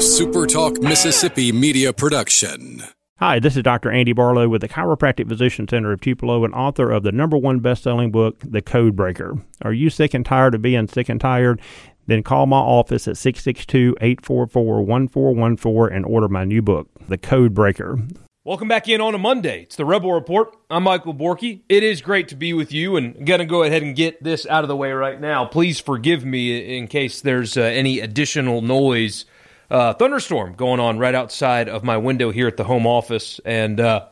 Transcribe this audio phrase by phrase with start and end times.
[0.00, 2.82] SuperTalk Mississippi media production.
[3.18, 3.90] Hi, this is Dr.
[3.90, 7.58] Andy Barlow with the Chiropractic Physician Center of Tupelo and author of the number one
[7.58, 9.36] best-selling book, The Code Breaker.
[9.60, 11.60] Are you sick and tired of being sick and tired?
[12.06, 17.98] Then call my office at 662-844-1414 and order my new book, The Code Breaker.
[18.42, 19.64] Welcome back in on a Monday.
[19.64, 20.56] It's the Rebel Report.
[20.70, 21.60] I'm Michael Borky.
[21.68, 24.24] It is great to be with you, and I'm going to go ahead and get
[24.24, 25.44] this out of the way right now.
[25.44, 29.26] Please forgive me in case there's uh, any additional noise.
[29.70, 33.78] Uh, thunderstorm going on right outside of my window here at the home office, and
[33.78, 34.06] uh,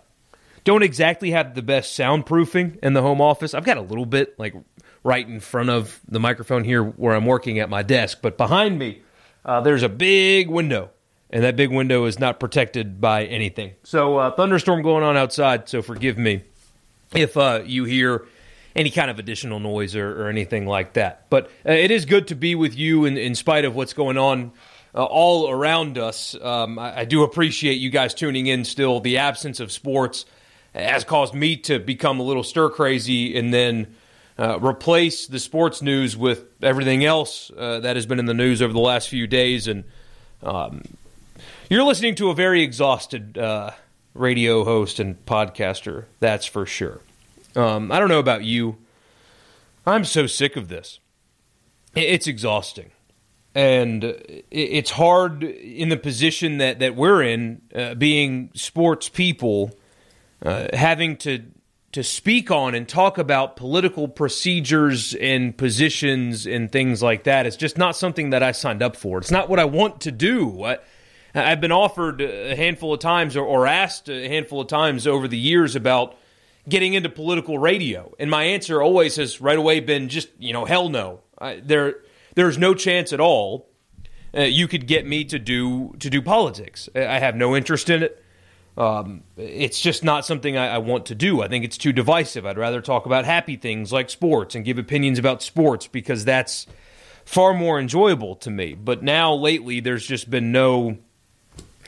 [0.65, 3.55] don't exactly have the best soundproofing in the home office.
[3.55, 4.55] I've got a little bit, like
[5.03, 8.79] right in front of the microphone here where I'm working at my desk, but behind
[8.79, 9.03] me,
[9.45, 10.91] uh, there's a big window
[11.31, 13.75] and that big window is not protected by anything.
[13.83, 15.69] So, uh, thunderstorm going on outside.
[15.69, 16.43] So, forgive me
[17.15, 18.27] if uh, you hear
[18.75, 21.29] any kind of additional noise or, or anything like that.
[21.31, 24.17] But uh, it is good to be with you in, in spite of what's going
[24.17, 24.53] on
[24.95, 26.35] uh, all around us.
[26.41, 29.01] Um, I, I, do appreciate you guys tuning in still.
[29.01, 30.25] The absence of sports
[30.75, 33.95] has caused me to become a little stir crazy and then.
[34.41, 38.63] Uh, replace the sports news with everything else uh, that has been in the news
[38.63, 39.83] over the last few days, and
[40.45, 40.81] um,
[41.69, 43.73] you're listening to a very exhausted uh,
[44.15, 47.01] radio host and podcaster, that's for sure.
[47.57, 48.79] Um, I don't know about you.
[49.87, 50.99] I'm so sick of this.
[51.95, 52.91] It's exhausting.
[53.59, 54.05] And
[54.53, 59.77] it's hard in the position that, that we're in, uh, being sports people,
[60.47, 61.43] uh, having to
[61.91, 67.47] to speak on and talk about political procedures and positions and things like that.
[67.47, 69.19] It's just not something that I signed up for.
[69.19, 70.63] It's not what I want to do.
[70.63, 70.79] I,
[71.35, 75.27] I've been offered a handful of times or, or asked a handful of times over
[75.27, 76.17] the years about
[76.69, 80.65] getting into political radio, and my answer always has right away been just you know
[80.65, 81.23] hell no.
[81.41, 81.97] I, there
[82.39, 83.69] there's no chance at all
[84.37, 86.89] uh, you could get me to do to do politics.
[86.95, 88.25] I have no interest in it.
[88.77, 91.43] Um, it's just not something I, I, want to do.
[91.43, 92.47] I think it's too divisive.
[92.47, 96.69] I'd rather talk about happy things like sports and give opinions about sports because that's
[97.25, 98.75] far more enjoyable to me.
[98.75, 100.99] But now lately, there's just been no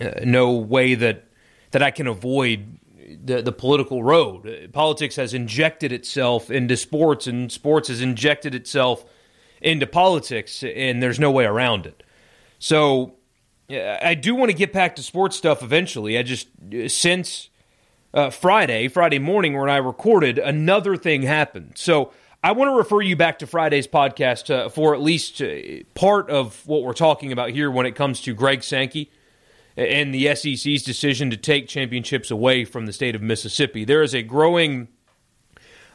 [0.01, 1.27] uh, no way that
[1.71, 2.79] that I can avoid
[3.25, 4.71] the, the political road.
[4.73, 9.05] Politics has injected itself into sports, and sports has injected itself
[9.61, 12.03] into politics, and there's no way around it.
[12.59, 13.15] So
[13.71, 16.19] I do want to get back to sports stuff eventually.
[16.19, 16.49] I just
[16.89, 17.51] since
[18.13, 21.73] uh, Friday, Friday morning when I recorded, another thing happened.
[21.77, 22.13] So
[22.43, 26.31] I want to refer you back to Friday's podcast uh, for at least uh, part
[26.31, 29.11] of what we're talking about here when it comes to Greg Sankey
[29.77, 33.85] and the SEC's decision to take championships away from the state of Mississippi.
[33.85, 34.89] There is a growing,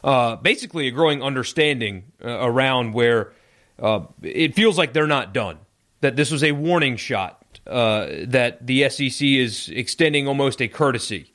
[0.02, 3.32] uh, basically, a growing understanding uh, around where
[3.78, 5.58] uh, it feels like they're not done.
[6.00, 7.42] That this was a warning shot.
[7.66, 11.32] Uh, that the SEC is extending almost a courtesy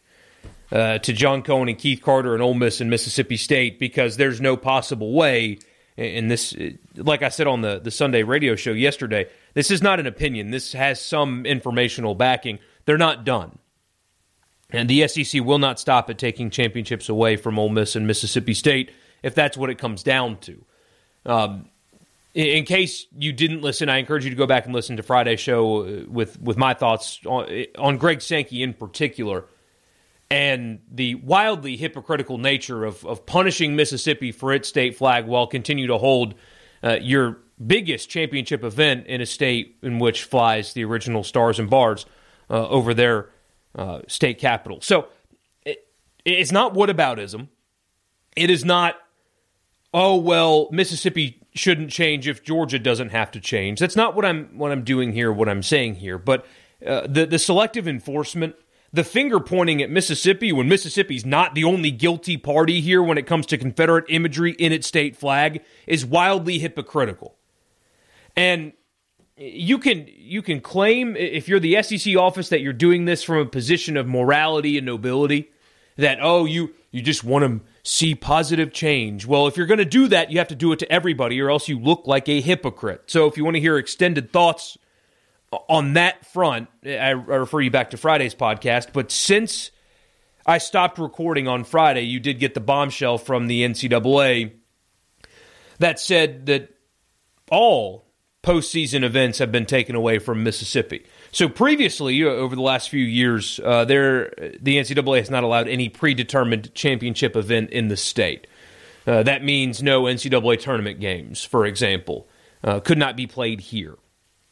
[0.72, 4.40] uh, to John Cohen and Keith Carter and Ole Miss and Mississippi State because there's
[4.40, 5.59] no possible way.
[5.97, 6.56] And this,
[6.96, 10.52] like I said on the the Sunday radio show yesterday, this is not an opinion.
[10.52, 12.59] This has some informational backing.
[12.85, 13.59] They're not done.
[14.69, 18.53] And the SEC will not stop at taking championships away from Ole Miss and Mississippi
[18.53, 18.91] State
[19.22, 20.66] if that's what it comes down to.
[21.25, 21.69] Um,
[22.34, 25.40] in case you didn't listen, I encourage you to go back and listen to Friday's
[25.40, 29.46] show uh, with, with my thoughts on, on Greg Sankey in particular
[30.31, 35.88] and the wildly hypocritical nature of, of punishing Mississippi for its state flag while continue
[35.88, 36.36] to hold
[36.81, 41.70] uh, your biggest championship event in a state in which flies the original stars and
[41.70, 42.06] bars
[42.50, 43.30] uh, over their
[43.75, 44.80] uh, state capital.
[44.80, 45.09] So
[45.66, 45.86] it,
[46.24, 47.50] it's not whataboutism.
[48.38, 48.96] It is not,
[49.94, 53.80] oh well, Mississippi shouldn't change if Georgia doesn't have to change.
[53.80, 55.32] That's not what I'm what I'm doing here.
[55.32, 56.46] What I'm saying here, but
[56.86, 58.56] uh, the the selective enforcement
[58.94, 63.26] the finger pointing at Mississippi when Mississippi's not the only guilty party here when it
[63.26, 67.36] comes to Confederate imagery in its state flag is wildly hypocritical.
[68.36, 68.74] And
[69.38, 73.38] you can you can claim if you're the SEC office that you're doing this from
[73.38, 75.52] a position of morality and nobility
[75.96, 79.26] that oh you you just want to see positive change.
[79.26, 81.50] Well, if you're going to do that, you have to do it to everybody or
[81.50, 83.04] else you look like a hypocrite.
[83.08, 84.78] So if you want to hear extended thoughts
[85.52, 89.72] uh, on that front, I refer you back to Friday's podcast, but since
[90.46, 94.54] I stopped recording on Friday, you did get the bombshell from the NCAA
[95.80, 96.76] that said that
[97.52, 98.06] all
[98.44, 101.06] postseason events have been taken away from Mississippi.
[101.32, 105.68] So previously, uh, over the last few years, uh, there the NCAA has not allowed
[105.68, 108.48] any predetermined championship event in the state.
[109.08, 112.28] Uh, that means no NCAA tournament games, for example,
[112.64, 113.98] uh, could not be played here.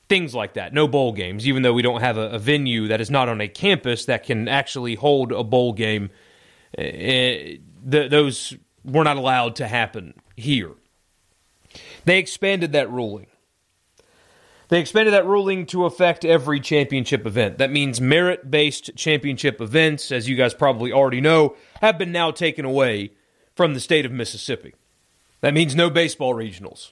[0.09, 0.73] things like that.
[0.73, 3.39] No bowl games, even though we don't have a, a venue that is not on
[3.41, 6.09] a campus that can actually hold a bowl game.
[6.77, 6.81] Uh,
[7.85, 10.71] the, those were not allowed to happen here.
[12.05, 13.27] They expanded that ruling.
[14.69, 17.57] They expanded that ruling to affect every championship event.
[17.57, 22.29] That means merit based championship events, as you guys probably already know, have been now
[22.31, 23.11] taken away
[23.55, 24.75] from the state of Mississippi.
[25.41, 26.91] That means no baseball regionals.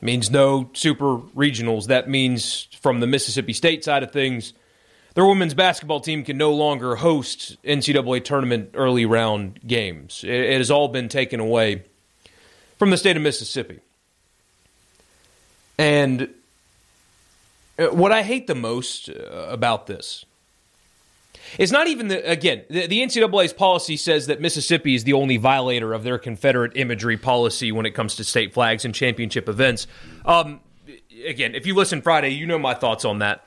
[0.00, 1.86] It means no super regionals.
[1.86, 4.52] That means from the Mississippi State side of things,
[5.14, 10.24] their women's basketball team can no longer host NCAA tournament early round games.
[10.26, 11.84] It, has all been taken away
[12.76, 13.78] from the state of Mississippi.
[15.78, 16.28] And
[17.78, 20.24] what I hate the most uh, about this
[21.58, 25.36] is not even the again the, the, NCAA's policy says that Mississippi is the only
[25.36, 29.86] violator of their Confederate imagery policy when it comes to state flags and championship events.
[30.24, 30.60] Um,
[31.26, 33.44] again, if you listen Friday, you know my thoughts on that,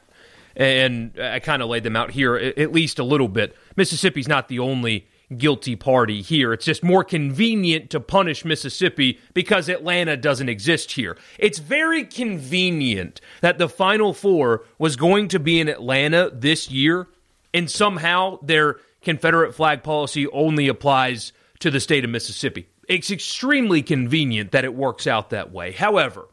[0.56, 3.56] and I kind of laid them out here at least a little bit.
[3.75, 6.54] Mississippi's not the only guilty party here.
[6.54, 11.18] It's just more convenient to punish Mississippi because Atlanta doesn't exist here.
[11.39, 17.07] It's very convenient that the Final Four was going to be in Atlanta this year,
[17.54, 22.68] and somehow their Confederate flag policy only applies to the state of Mississippi.
[22.88, 25.72] It's extremely convenient that it works out that way.
[25.72, 26.27] However,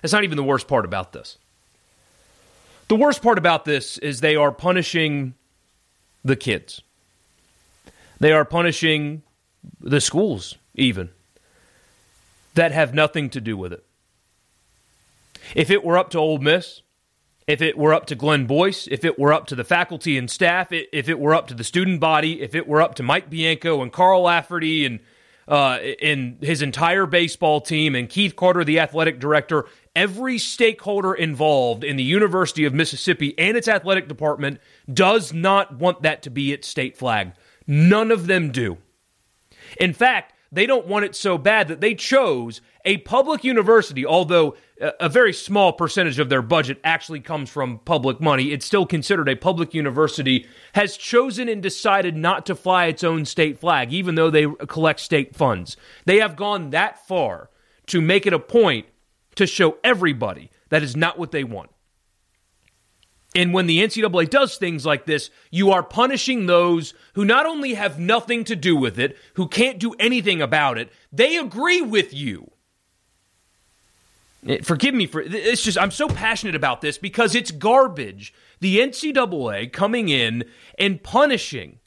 [0.00, 1.38] that's not even the worst part about this.
[2.88, 5.34] The worst part about this is they are punishing
[6.24, 6.82] the kids
[8.22, 9.22] they are punishing
[9.80, 11.10] the schools, even,
[12.54, 13.84] that have nothing to do with it.
[15.56, 16.82] If it were up to Ole Miss,
[17.48, 20.30] if it were up to Glenn Boyce, if it were up to the faculty and
[20.30, 23.28] staff, if it were up to the student body, if it were up to Mike
[23.28, 25.00] Bianco and Carl Lafferty and
[25.48, 29.66] uh, and his entire baseball team and Keith Carter, the athletic director,
[29.96, 34.60] every stakeholder involved in the University of Mississippi and its athletic department
[34.94, 37.32] does not want that to be its state flag.
[37.66, 38.78] None of them do.
[39.78, 44.54] In fact, they don't want it so bad that they chose a public university, although
[44.78, 48.52] a very small percentage of their budget actually comes from public money.
[48.52, 53.24] It's still considered a public university, has chosen and decided not to fly its own
[53.24, 55.76] state flag, even though they collect state funds.
[56.04, 57.48] They have gone that far
[57.86, 58.86] to make it a point
[59.36, 61.70] to show everybody that is not what they want.
[63.34, 67.74] And when the NCAA does things like this, you are punishing those who not only
[67.74, 72.12] have nothing to do with it, who can't do anything about it, they agree with
[72.12, 72.50] you.
[74.46, 78.34] Eh, forgive me for it's just I'm so passionate about this because it's garbage.
[78.60, 80.44] The NCAA coming in
[80.78, 81.78] and punishing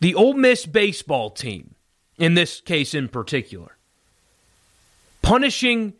[0.00, 1.74] the Ole Miss baseball team,
[2.18, 3.76] in this case in particular,
[5.22, 5.94] punishing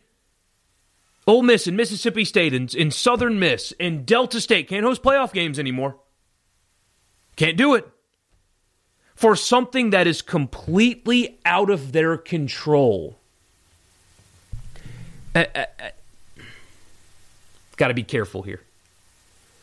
[1.29, 5.31] Ole Miss and Mississippi State and in Southern Miss and Delta State can't host playoff
[5.31, 5.95] games anymore.
[7.35, 7.87] Can't do it.
[9.13, 13.19] For something that is completely out of their control.
[15.35, 15.89] Uh, uh, uh,
[17.77, 18.61] Got to be careful here.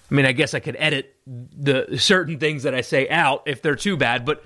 [0.08, 3.60] I mean, I guess I could edit the certain things that I say out if
[3.60, 4.44] they're too bad, but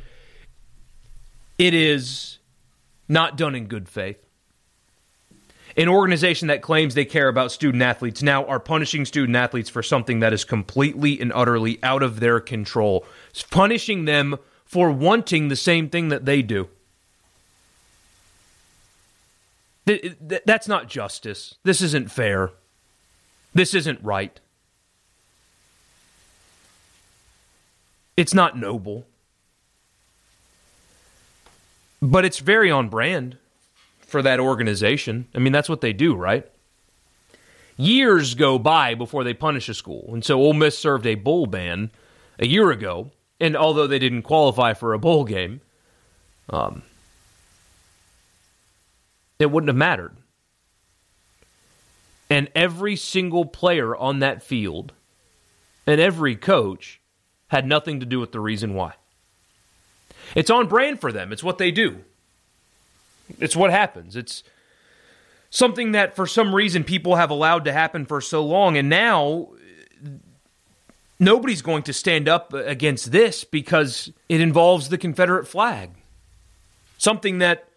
[1.59, 2.39] it is
[3.09, 4.25] not done in good faith.
[5.77, 9.83] An organization that claims they care about student athletes now are punishing student athletes for
[9.83, 15.49] something that is completely and utterly out of their control, it's punishing them for wanting
[15.49, 16.69] the same thing that they do.
[19.87, 21.57] That's not justice.
[21.65, 22.51] This isn't fair.
[23.55, 24.39] This isn't right.
[28.17, 29.07] It's not noble.
[32.01, 33.37] But it's very on brand
[34.11, 35.29] for that organization.
[35.35, 36.47] I mean, that's what they do, right?
[37.77, 40.11] Years go by before they punish a school.
[40.13, 41.91] And so Ole Miss served a bowl ban
[42.39, 43.11] a year ago.
[43.39, 45.63] And although they didn't qualify for a bowl game,
[46.51, 46.83] um,
[49.39, 50.17] it wouldn't have mattered.
[52.29, 54.93] And every single player on that field
[55.87, 57.01] and every coach
[57.49, 58.95] had nothing to do with the reason why.
[60.35, 62.05] It's on brand for them, it's what they do.
[63.39, 64.17] It's what happens.
[64.17, 64.43] It's
[65.51, 69.49] something that for some reason people have allowed to happen for so long and now
[71.19, 75.91] nobody's going to stand up against this because it involves the Confederate flag.
[76.99, 77.69] Something that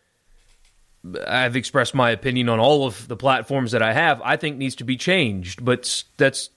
[1.27, 4.75] I've expressed my opinion on all of the platforms that I have, I think needs
[4.75, 6.49] to be changed, but that's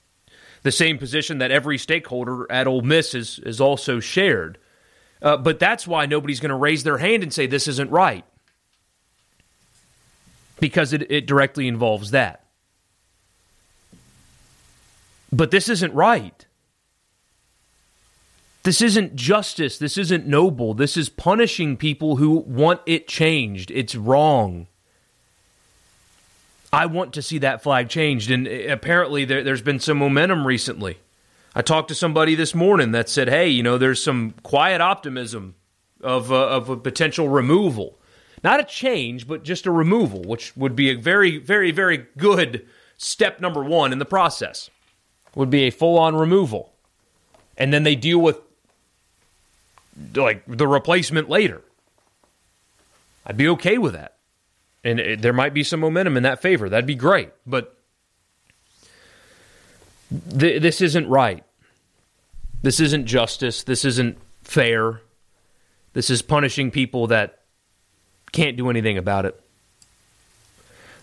[0.62, 4.59] the same position that every stakeholder at Ole Miss is, is also shared.
[5.21, 8.25] Uh, but that's why nobody's going to raise their hand and say this isn't right
[10.60, 12.44] because it, it directly involves that.
[15.32, 16.46] But this isn't right.
[18.62, 19.78] This isn't justice.
[19.78, 20.75] This isn't noble.
[20.75, 23.70] This is punishing people who want it changed.
[23.70, 24.66] It's wrong.
[26.72, 28.30] I want to see that flag changed.
[28.30, 30.98] And apparently, there, has been some momentum recently.
[31.54, 35.54] I talked to somebody this morning that said, hey, you know, there's some quiet optimism
[36.02, 37.96] of, uh, of a potential removal.
[38.47, 42.65] Not a change, but just a removal, which would be a very, very, very good
[42.97, 44.71] step number one in the process.
[45.35, 46.73] Would be a full on removal.
[47.57, 48.38] And then they deal with
[50.15, 51.61] like the replacement later.
[53.26, 54.17] I'd be okay with that
[54.85, 56.69] and it, there might be some momentum in that favor.
[56.69, 57.76] That'd be great, but
[60.38, 61.43] th- this isn't right.
[62.62, 63.65] This isn't justice.
[63.65, 65.00] This isn't fair.
[65.95, 67.36] This is punishing people that
[68.33, 69.40] can't do anything about it.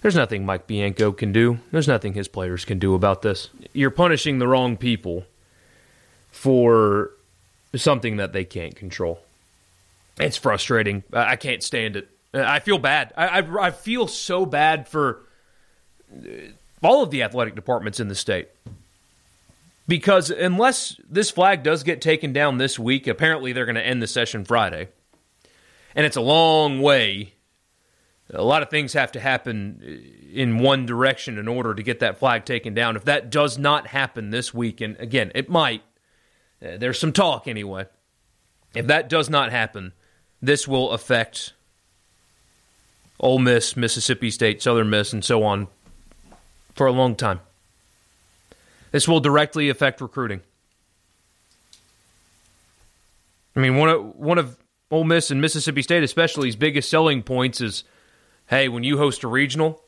[0.02, 1.60] There's nothing Mike Bianco can do.
[1.72, 3.50] There's nothing his players can do about this.
[3.72, 5.24] You're punishing the wrong people
[6.30, 7.12] for
[7.76, 9.22] something that they can't control.
[10.20, 11.04] It's frustrating.
[11.14, 12.10] I can't stand it.
[12.34, 13.14] I feel bad.
[13.16, 15.22] I, I, I feel so bad for
[16.14, 16.28] uh,
[16.82, 18.50] all of the athletic departments in the state.
[19.88, 24.02] Because unless this flag does get taken down this week, apparently they're going to end
[24.02, 24.90] the session Friday.
[25.96, 27.34] And it's a long way.
[28.34, 29.82] A lot of things have to happen
[30.32, 32.96] in one direction in order to get that flag taken down.
[32.96, 35.84] If that does not happen this week, and again, it might,
[36.66, 37.86] uh, there's some talk anyway.
[38.74, 39.94] If that does not happen,
[40.42, 41.54] this will affect
[43.20, 45.68] Ole Miss, Mississippi State, Southern Miss, and so on
[46.74, 47.40] for a long time.
[48.92, 50.42] This will directly affect recruiting.
[53.56, 54.58] I mean, one of one of
[54.92, 57.84] Ole Miss and Mississippi State, especially's biggest selling points is,
[58.48, 59.82] hey, when you host a regional,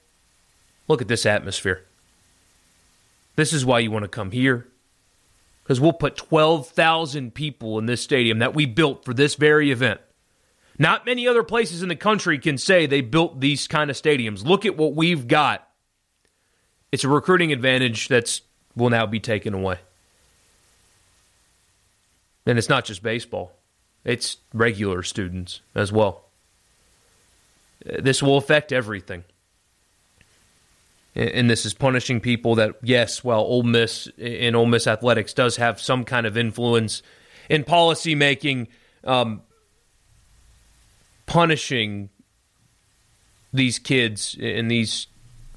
[0.87, 1.85] look at this atmosphere.
[3.35, 4.67] This is why you want to come here,
[5.63, 9.71] because we'll put twelve thousand people in this stadium that we built for this very
[9.71, 9.99] event.
[10.79, 14.45] Not many other places in the country can say they built these kind of stadiums.
[14.45, 15.67] Look at what we've got.
[16.91, 18.41] It's a recruiting advantage that's
[18.75, 19.79] will now be taken away.
[22.45, 23.51] And it's not just baseball.
[24.05, 26.25] It's regular students as well.
[27.83, 29.25] This will affect everything.
[31.15, 35.57] And this is punishing people that, yes, well, Ole Miss and Ole Miss athletics does
[35.57, 37.01] have some kind of influence
[37.49, 38.69] in policy making.
[39.03, 39.41] Um,
[41.25, 42.09] punishing
[43.53, 45.07] these kids in these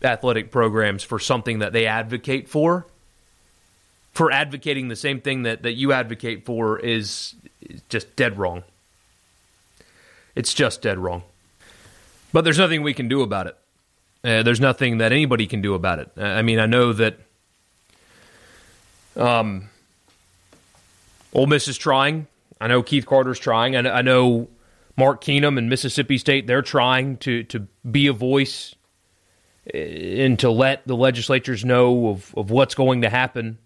[0.03, 2.87] athletic programs for something that they advocate for
[4.19, 7.37] for advocating the same thing that, that you advocate for is,
[7.89, 8.65] just dead wrong.
[10.35, 11.23] It's just dead wrong.
[12.33, 13.57] But there's nothing we can do about it.
[14.25, 16.11] Uh, there's nothing that anybody can do about it.
[16.17, 17.21] I mean, I know that
[19.15, 19.71] um,
[21.33, 22.27] Ole Miss is trying.
[22.61, 23.77] I know Keith Carter's trying.
[23.77, 24.49] I, I know
[24.97, 28.75] Mark Keenum and Mississippi State, they're trying to, to be a voice
[29.73, 33.59] eh, and to let the legislatures know of, of what's going to happen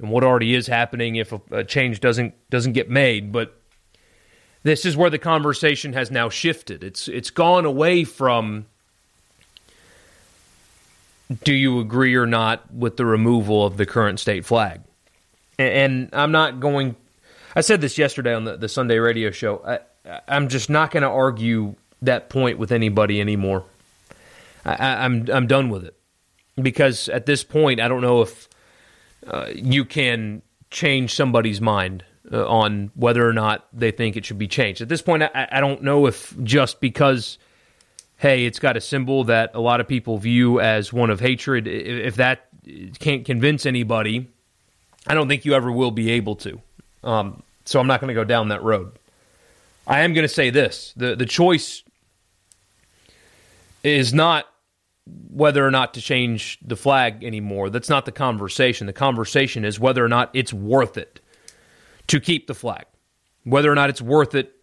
[0.00, 3.32] and what already is happening if a, a change doesn't doesn't get made.
[3.32, 3.54] But
[4.62, 6.82] this is where the conversation has now shifted.
[6.82, 8.66] It's it's gone away from
[11.44, 14.80] do you agree or not with the removal of the current state flag?
[15.58, 16.96] And, I'm not going.
[17.54, 19.62] I said this yesterday on the, the Sunday radio show.
[19.64, 23.64] I, I'm just not going to argue that point with anybody anymore.
[24.64, 25.94] I, I'm, I'm done with it
[26.60, 28.48] because at this point, I don't know if
[29.26, 34.38] uh, you can change somebody's mind uh, on whether or not they think it should
[34.38, 34.80] be changed.
[34.80, 37.38] At this point, I, I don't know if just because
[38.20, 41.66] hey, it's got a symbol that a lot of people view as one of hatred.
[41.66, 42.48] If that
[42.98, 44.28] can't convince anybody,
[45.06, 46.60] I don't think you ever will be able to.
[47.02, 48.92] Um, so I'm not going to go down that road.
[49.86, 51.82] I am going to say this: the the choice
[53.82, 54.46] is not
[55.30, 57.70] whether or not to change the flag anymore.
[57.70, 58.86] That's not the conversation.
[58.86, 61.20] The conversation is whether or not it's worth it
[62.08, 62.84] to keep the flag,
[63.44, 64.54] whether or not it's worth it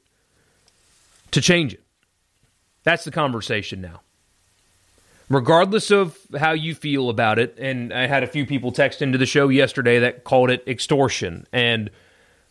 [1.31, 1.83] to change it.
[2.83, 4.01] That's the conversation now.
[5.29, 9.17] Regardless of how you feel about it, and I had a few people text into
[9.17, 11.89] the show yesterday that called it extortion, and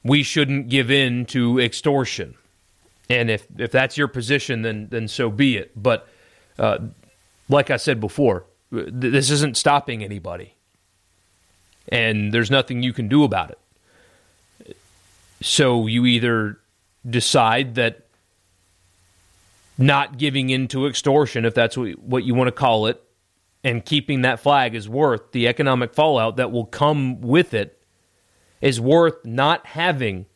[0.05, 2.35] we shouldn't give in to extortion.
[3.09, 5.73] And if if that's your position, then then so be it.
[5.75, 6.07] But
[6.59, 6.79] uh,
[7.49, 10.55] like I said before, th- this isn't stopping anybody,
[11.89, 14.77] and there's nothing you can do about it.
[15.43, 16.59] So you either
[17.09, 18.07] decide that
[19.79, 23.03] not giving in to extortion, if that's what, what you want to call it,
[23.63, 27.83] and keeping that flag is worth the economic fallout that will come with it
[28.61, 30.27] is worth not having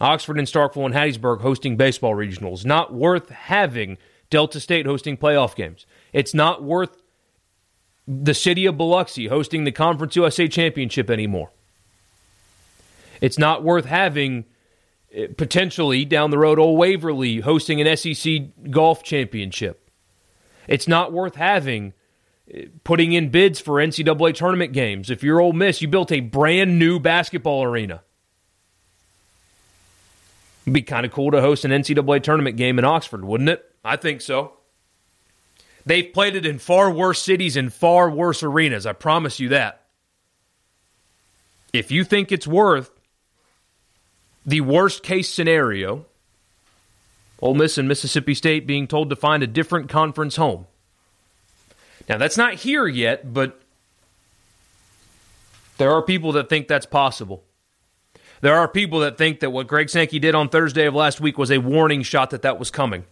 [0.00, 3.96] Oxford and Starkville and Hattiesburg hosting baseball regionals, not worth having
[4.34, 5.86] Delta State hosting playoff games.
[6.12, 7.00] It's not worth
[8.08, 11.52] the city of Biloxi hosting the Conference USA Championship anymore.
[13.20, 14.46] It's not worth having
[15.12, 19.88] eh, potentially down the road Old Waverly hosting an SEC golf championship.
[20.66, 21.92] It's not worth having
[22.52, 25.10] eh, putting in bids for NCAA tournament games.
[25.10, 28.02] If you're Ole Miss, you built a brand new basketball arena.
[30.64, 33.70] It'd be kind of cool to host an NCAA tournament game in Oxford, wouldn't it?
[33.84, 34.54] I think so.
[35.84, 38.86] They've played it in far worse cities and far worse arenas.
[38.86, 39.82] I promise you that.
[41.74, 42.90] If you think it's worth
[44.46, 46.06] the worst case scenario,
[47.42, 50.66] Ole Miss and Mississippi State being told to find a different conference home.
[52.08, 53.60] Now, that's not here yet, but
[55.76, 57.42] there are people that think that's possible.
[58.44, 61.38] There are people that think that what Greg Sankey did on Thursday of last week
[61.38, 63.06] was a warning shot that that was coming,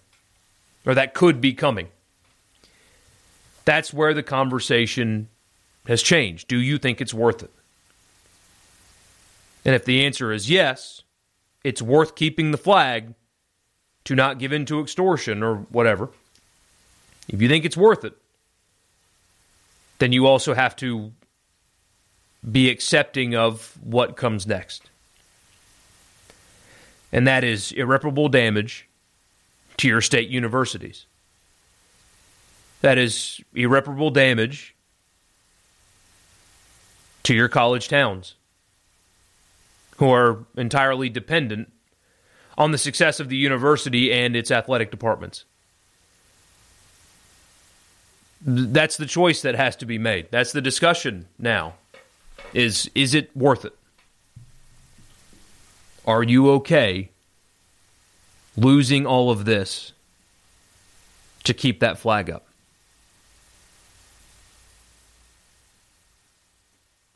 [0.85, 1.89] or that could be coming.
[3.65, 5.31] That's where the conversation
[5.87, 6.49] has changed.
[6.49, 7.51] Do you think it's worth it?
[9.65, 11.01] And if the answer is yes,
[11.65, 13.15] it's worth keeping the flag
[14.05, 16.11] to not give in to extortion or whatever.
[17.29, 18.19] If you think it's worth it,
[19.99, 21.11] then you also have to
[22.51, 24.91] be accepting of what comes next.
[27.13, 28.89] And that is irreparable damage
[29.77, 31.07] to your state universities.
[32.81, 34.75] That is irreparable damage
[37.23, 38.35] to your college towns
[39.99, 41.71] who are entirely dependent
[42.59, 45.45] on the success of the university and its athletic departments.
[48.45, 50.29] That's the choice that has to be made.
[50.31, 51.75] That's the discussion now.
[52.53, 53.77] Is is it worth it?
[56.07, 57.11] Are you okay
[58.57, 59.93] losing all of this
[61.45, 62.47] to keep that flag up?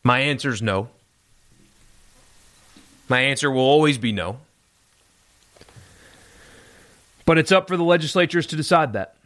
[0.03, 0.89] My answer is no.
[3.09, 4.39] My answer will always be no.
[7.25, 9.17] But it's up for the legislatures to decide that.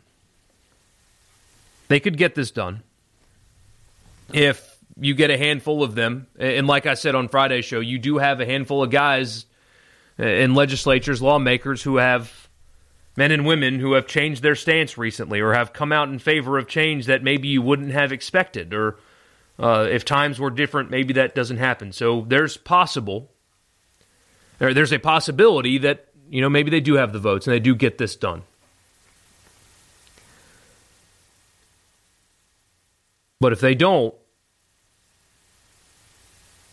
[1.88, 2.82] They could get this done
[4.32, 6.28] if you get a handful of them.
[6.38, 9.44] And like I said on Friday's show, you do have a handful of guys
[10.22, 12.48] in legislatures, lawmakers who have
[13.16, 16.58] men and women who have changed their stance recently or have come out in favor
[16.58, 18.98] of change that maybe you wouldn't have expected or
[19.58, 23.30] uh, if times were different maybe that doesn't happen so there's possible
[24.60, 27.74] there's a possibility that you know maybe they do have the votes and they do
[27.74, 28.42] get this done.
[33.40, 34.14] But if they don't,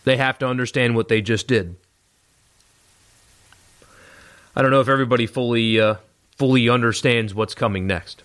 [0.04, 1.76] they have to understand what they just did.
[4.54, 5.96] I don't know if everybody fully uh,
[6.36, 8.22] fully understands what's coming next.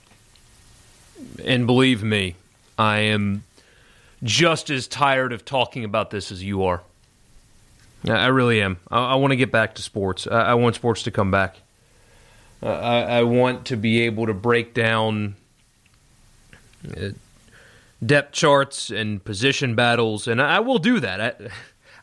[1.44, 2.36] And believe me,
[2.78, 3.44] I am
[4.24, 6.82] just as tired of talking about this as you are.
[8.08, 8.78] I really am.
[8.92, 10.28] I, I want to get back to sports.
[10.28, 11.58] I, I want sports to come back.
[12.62, 15.36] Uh, I, I, want to be able to break down
[16.96, 17.10] uh,
[18.06, 21.42] depth charts and position battles, and I, will do that.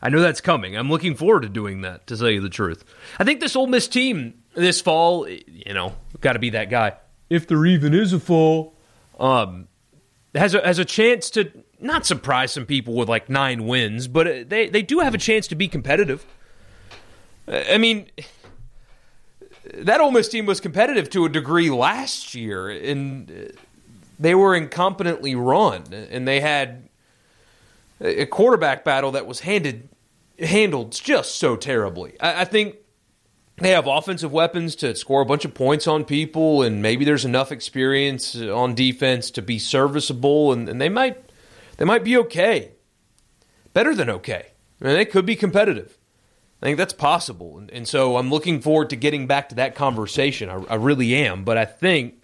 [0.01, 0.75] I, know that's coming.
[0.75, 2.83] I'm looking forward to doing that, to tell you the truth.
[3.19, 6.93] I think this Ole Miss team this fall, you know, got to be that guy.
[7.29, 8.75] If there even is a fall,
[9.19, 9.67] um,
[10.35, 14.27] has a has a chance to not surprise some people with like nine wins, but
[14.27, 16.25] uh, they they do have a chance to be competitive.
[17.47, 18.07] I mean,
[19.73, 23.53] that Ole Miss team was competitive to a degree last year, and
[24.19, 26.89] they were incompetently run, and they had
[28.01, 29.89] a quarterback battle that was handed
[30.39, 32.19] handled just so terribly.
[32.19, 32.77] I, I think
[33.57, 37.25] they have offensive weapons to score a bunch of points on people, and maybe there's
[37.25, 41.31] enough experience on defense to be serviceable, and, and they might
[41.77, 42.71] they might be okay.
[43.73, 44.47] Better than okay.
[44.81, 45.97] I mean, they could be competitive.
[46.61, 47.57] I think that's possible.
[47.57, 50.49] And, and so I'm looking forward to getting back to that conversation.
[50.49, 51.43] I, I really am.
[51.43, 52.20] But I think,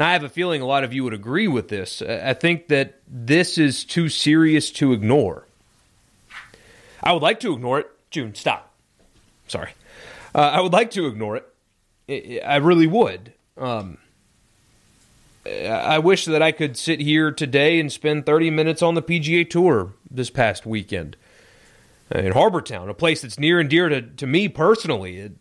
[0.00, 2.68] and I have a feeling a lot of you would agree with this, I think
[2.68, 5.46] that this is too serious to ignore.
[7.02, 7.90] I would like to ignore it.
[8.10, 8.72] June, stop.
[9.46, 9.72] Sorry.
[10.34, 11.36] Uh, I would like to ignore
[12.08, 12.42] it.
[12.42, 13.34] I really would.
[13.58, 13.98] Um,
[15.46, 19.48] I wish that I could sit here today and spend 30 minutes on the PGA
[19.50, 21.18] Tour this past weekend
[22.10, 25.18] in Harbour Town, a place that's near and dear to, to me personally.
[25.18, 25.32] It,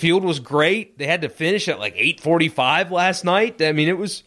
[0.00, 0.98] field was great.
[0.98, 3.62] They had to finish at like 8:45 last night.
[3.62, 4.22] I mean, it was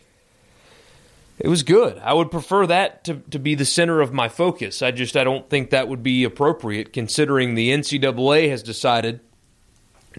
[1.39, 1.97] it was good.
[1.97, 4.81] I would prefer that to, to be the center of my focus.
[4.81, 9.19] I just I don't think that would be appropriate considering the NCAA has decided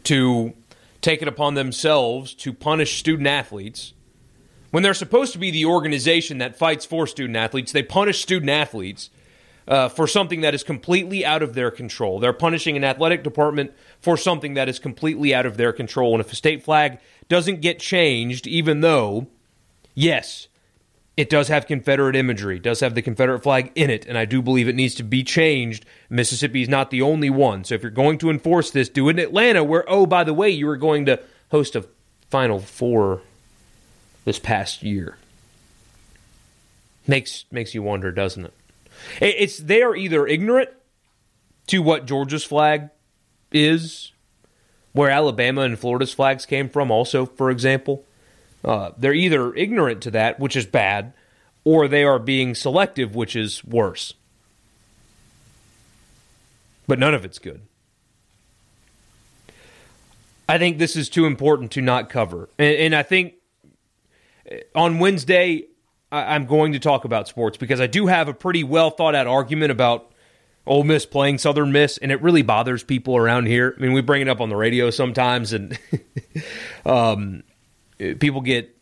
[0.03, 0.53] to
[1.01, 3.95] take it upon themselves to punish student athletes
[4.73, 7.71] when they're supposed to be the organization that fights for student athletes.
[7.71, 9.09] They punish student athletes
[9.67, 12.19] uh, for something that is completely out of their control.
[12.19, 16.13] They're punishing an athletic department for something that is completely out of their control.
[16.13, 16.99] And if a state flag
[17.29, 19.27] doesn't get changed, even though,
[19.95, 20.49] yes,
[21.17, 24.43] it does have Confederate imagery, does have the Confederate flag in it, and I do
[24.43, 25.87] believe it needs to be changed.
[26.11, 27.65] Mississippi is not the only one.
[27.65, 30.35] So if you're going to enforce this, do it in Atlanta, where, oh, by the
[30.35, 31.87] way, you were going to host a
[32.31, 33.23] Final Four
[34.25, 35.17] this past year.
[37.07, 38.55] Makes makes you wonder, doesn't it?
[39.21, 40.71] It's they are either ignorant
[41.69, 42.91] to what Georgia's flag
[43.53, 44.13] is,
[44.93, 48.05] where Alabama and Florida's flags came from, also, for example.
[48.65, 51.13] Uh, they're either ignorant to that, which is bad,
[51.65, 54.15] or they are being selective, which is worse.
[56.87, 57.63] But none of it's good.
[60.49, 62.49] I think this is too important to not cover.
[62.59, 63.35] And, and I think
[64.75, 65.65] on Wednesday,
[66.15, 69.15] I, am going to talk about sports because I do have a pretty well thought
[69.15, 70.13] out argument about
[70.67, 73.75] Ole Miss playing Southern Miss, and it really bothers people around here.
[73.77, 75.79] I mean, we bring it up on the radio sometimes, and
[76.87, 77.43] um,
[77.99, 78.77] people get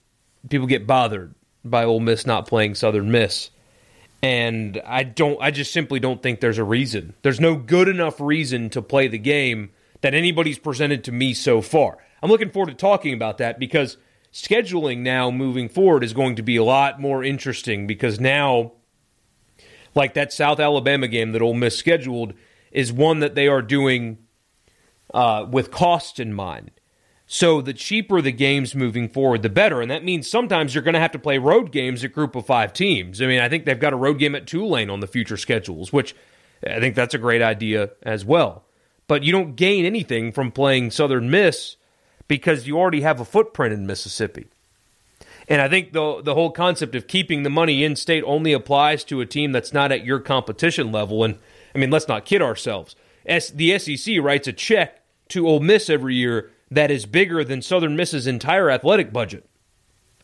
[0.48, 3.50] people get bothered by Ole Miss not playing Southern Miss,
[4.22, 5.40] and I don't.
[5.40, 7.14] I just simply don't think there's a reason.
[7.22, 9.70] There's no good enough reason to play the game
[10.02, 11.98] that anybody's presented to me so far.
[12.22, 13.96] I'm looking forward to talking about that because
[14.32, 18.72] scheduling now moving forward is going to be a lot more interesting because now,
[19.94, 22.32] like that South Alabama game that Ole Miss scheduled,
[22.70, 24.18] is one that they are doing
[25.12, 26.70] uh, with cost in mind.
[27.26, 29.80] So the cheaper the games moving forward, the better.
[29.80, 32.44] And that means sometimes you're going to have to play road games at group of
[32.44, 33.22] five teams.
[33.22, 35.92] I mean, I think they've got a road game at Tulane on the future schedules,
[35.92, 36.14] which
[36.66, 38.64] I think that's a great idea as well.
[39.08, 41.76] But you don't gain anything from playing Southern Miss
[42.32, 44.46] because you already have a footprint in Mississippi.
[45.48, 49.04] And I think the the whole concept of keeping the money in state only applies
[49.04, 51.24] to a team that's not at your competition level.
[51.24, 51.38] And
[51.74, 52.96] I mean, let's not kid ourselves.
[53.26, 57.60] As the SEC writes a check to Ole Miss every year that is bigger than
[57.60, 59.46] Southern Miss's entire athletic budget.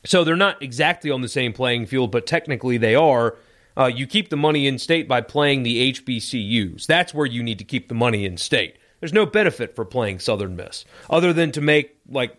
[0.07, 3.37] So they're not exactly on the same playing field, but technically they are.
[3.77, 6.87] Uh, you keep the money in state by playing the HBCUs.
[6.87, 8.78] That's where you need to keep the money in state.
[9.01, 12.37] There's no benefit for playing Southern Miss other than to make like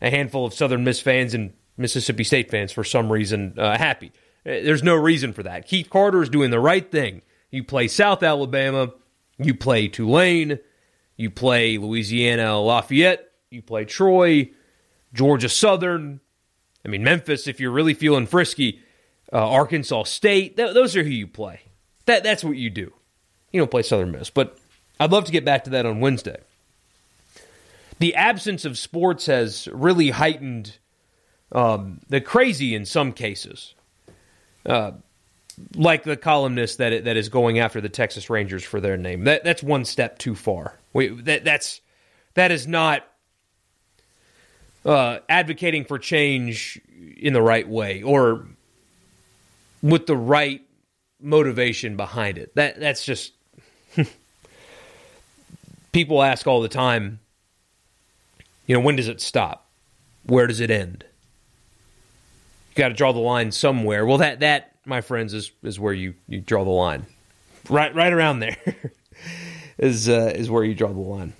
[0.00, 4.12] a handful of Southern Miss fans and Mississippi State fans for some reason uh, happy.
[4.46, 5.66] Uh, there's no reason for that.
[5.66, 7.22] Keith Carter is doing the right thing.
[7.50, 8.92] You play South Alabama,
[9.38, 10.58] you play Tulane,
[11.16, 14.50] you play Louisiana Lafayette, you play Troy,
[15.12, 16.20] Georgia Southern.
[16.84, 18.80] I mean Memphis if you're really feeling frisky.
[19.30, 20.56] Uh, Arkansas State.
[20.56, 21.60] Th- those are who you play.
[22.06, 22.94] That that's what you do.
[23.52, 24.58] You don't play Southern Miss, but
[25.00, 26.40] I'd love to get back to that on Wednesday.
[27.98, 30.78] The absence of sports has really heightened
[31.52, 33.74] um, the crazy in some cases,
[34.66, 34.92] uh,
[35.74, 39.24] like the columnist that that is going after the Texas Rangers for their name.
[39.24, 40.78] That that's one step too far.
[40.92, 41.80] We, that that's
[42.34, 43.04] that is not
[44.84, 46.80] uh, advocating for change
[47.16, 48.46] in the right way or
[49.82, 50.62] with the right
[51.20, 52.54] motivation behind it.
[52.54, 53.32] That that's just
[55.98, 57.18] people ask all the time,
[58.66, 59.68] you know, when does it stop?
[60.22, 61.04] Where does it end?
[62.70, 64.06] You got to draw the line somewhere.
[64.06, 67.06] Well, that that, my friends, is is where you you draw the line.
[67.68, 68.56] Right right around there
[69.78, 71.32] is uh, is where you draw the line.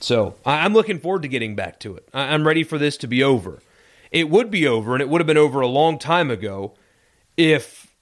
[0.00, 2.08] So I'm looking forward to getting back to it.
[2.14, 3.60] I'm ready for this to be over.
[4.10, 6.72] It would be over, and it would have been over a long time ago
[7.36, 7.94] if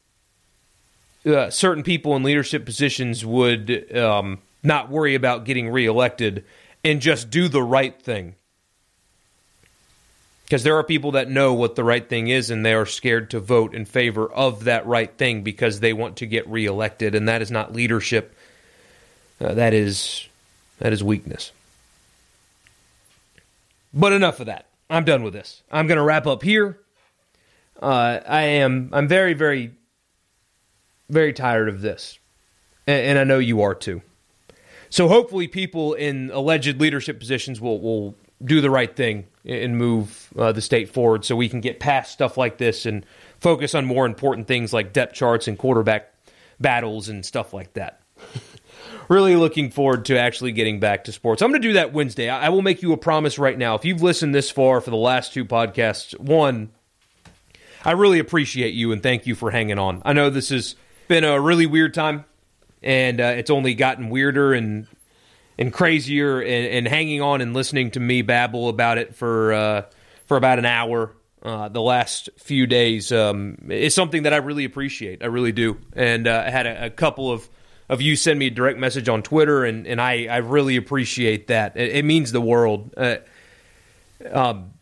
[1.27, 6.45] uh, certain people in leadership positions would um, not worry about getting reelected
[6.85, 8.35] and just do the right thing.
[10.45, 13.31] Because there are people that know what the right thing is and they are scared
[13.31, 17.29] to vote in favor of that right thing because they want to get reelected, and
[17.29, 18.35] that is not leadership.
[19.41, 20.27] Uh, that is
[20.81, 21.53] that is weakness.
[23.95, 24.67] But enough of that.
[24.89, 25.63] I'm done with this.
[25.71, 26.79] I'm going to wrap up here.
[27.81, 28.91] Uh, I am.
[28.93, 29.73] I'm very, very,
[31.09, 32.19] very tired of this,
[32.87, 34.03] and, and I know you are too.
[34.91, 40.31] So hopefully, people in alleged leadership positions will will do the right thing and move
[40.39, 43.07] uh, the state forward, so we can get past stuff like this and
[43.39, 46.13] focus on more important things like depth charts and quarterback
[46.59, 48.01] battles and stuff like that.
[49.09, 51.43] really looking forward to actually getting back to sports.
[51.43, 52.29] I'm going to do that Wednesday.
[52.29, 53.75] I will make you a promise right now.
[53.75, 56.71] If you've listened this far for the last two podcasts, one,
[57.85, 60.03] I really appreciate you and thank you for hanging on.
[60.05, 60.77] I know this has
[61.09, 62.25] been a really weird time,
[62.83, 64.87] and uh, it's only gotten weirder and
[65.59, 66.41] and crazier.
[66.41, 69.83] And, and, hanging on and listening to me babble about it for uh,
[70.27, 71.13] for about an hour
[71.43, 75.23] uh, the last few days um, is something that I really appreciate.
[75.23, 75.79] I really do.
[75.95, 77.49] And uh, I had a, a, couple of,
[77.89, 81.47] of you send me a direct message on Twitter, and, and I, I really appreciate
[81.47, 81.77] that.
[81.77, 82.93] It, it means the world.
[82.97, 83.17] Uh,
[84.31, 84.73] um,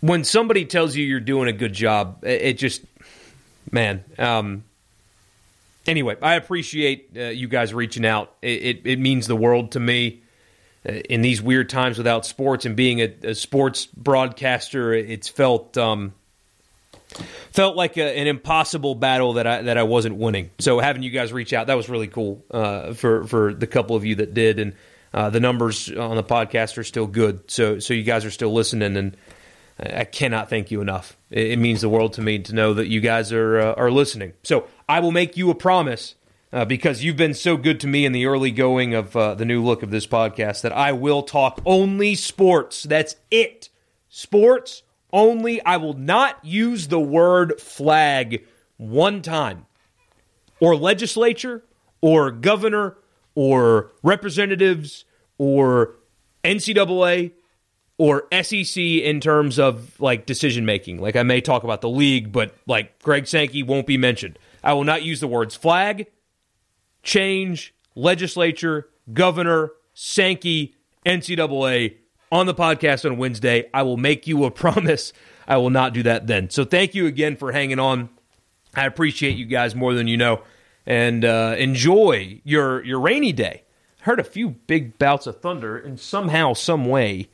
[0.00, 2.82] when somebody tells you you're doing a good job, it, it just,
[3.70, 4.04] man.
[4.18, 4.64] Um,
[5.88, 8.34] anyway, I appreciate uh, you guys reaching out.
[8.42, 10.22] It, it, it means the world to me.
[10.88, 15.76] Uh, in these weird times without sports and being a, a sports broadcaster, it's felt
[15.76, 16.14] um,
[17.50, 20.50] felt like a, an impossible battle that I that I wasn't winning.
[20.60, 23.96] So having you guys reach out that was really cool uh, for for the couple
[23.96, 24.74] of you that did, and
[25.12, 27.50] uh, the numbers on the podcast are still good.
[27.50, 29.16] So so you guys are still listening, and
[29.80, 31.16] I cannot thank you enough.
[31.30, 33.90] It, it means the world to me to know that you guys are uh, are
[33.90, 34.34] listening.
[34.44, 36.14] So I will make you a promise
[36.52, 39.44] uh, because you've been so good to me in the early going of uh, the
[39.44, 42.84] new look of this podcast that I will talk only sports.
[42.84, 43.68] That's it.
[44.08, 45.62] Sports only.
[45.64, 48.44] I will not use the word flag
[48.78, 49.66] one time,
[50.60, 51.64] or legislature,
[52.00, 52.96] or governor,
[53.34, 55.04] or representatives,
[55.36, 55.96] or
[56.44, 57.32] NCAA,
[57.98, 61.00] or SEC in terms of like decision making.
[61.00, 64.38] Like I may talk about the league, but like Greg Sankey won't be mentioned.
[64.68, 66.08] I will not use the words flag
[67.02, 70.74] change, legislature, governor, Sankey,
[71.06, 71.96] NCAA
[72.30, 73.70] on the podcast on Wednesday.
[73.72, 75.14] I will make you a promise
[75.46, 76.50] I will not do that then.
[76.50, 78.10] So thank you again for hanging on.
[78.74, 80.42] I appreciate you guys more than you know,
[80.84, 83.62] and uh, enjoy your your rainy day.
[84.02, 87.30] Heard a few big bouts of thunder, and somehow, some way,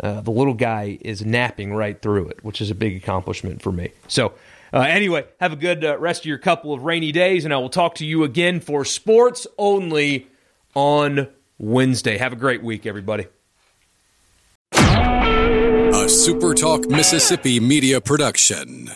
[0.00, 3.72] uh, the little guy is napping right through it, which is a big accomplishment for
[3.72, 3.90] me.
[4.06, 4.34] So
[4.76, 7.56] uh, anyway, have a good uh, rest of your couple of rainy days, and I
[7.56, 10.26] will talk to you again for sports only
[10.74, 12.18] on Wednesday.
[12.18, 13.26] Have a great week, everybody.
[14.72, 18.90] A SuperTalk Mississippi media production.